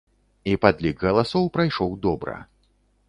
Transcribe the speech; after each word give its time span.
І 0.53 0.53
падлік 0.63 1.05
галасоў 1.07 1.45
прайшоў 1.59 1.91
добра. 2.07 2.35